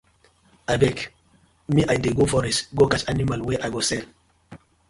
[0.75, 0.97] Abeg
[1.73, 4.05] mi I dey go forest go catch animal wey I go sell.